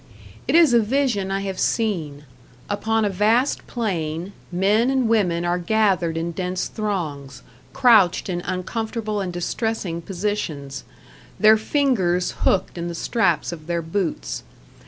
It 0.47 0.55
is 0.55 0.73
a 0.73 0.79
vision 0.79 1.29
I 1.29 1.41
have 1.41 1.59
seen: 1.59 2.23
upon 2.71 3.05
a 3.05 3.09
vast 3.11 3.67
plain, 3.67 4.33
men 4.51 4.89
and 4.89 5.07
women 5.07 5.45
are 5.45 5.59
gathered 5.59 6.17
in 6.17 6.31
dense 6.31 6.65
throngs, 6.67 7.43
crouched 7.71 8.27
in 8.27 8.41
uncomfortable 8.41 9.21
and 9.21 9.31
distressing 9.31 10.01
positions, 10.01 10.85
their 11.39 11.55
fingers 11.55 12.31
hooked 12.39 12.79
in 12.79 12.87
the 12.87 12.95
straps 12.95 13.51
of 13.51 13.67
their 13.67 13.83
boots. 13.83 14.41